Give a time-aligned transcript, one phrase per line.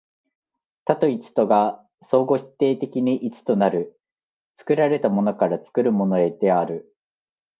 [0.85, 3.99] 多と一とが相互否定的に一となる、
[4.55, 6.91] 作られたものから作るものへである。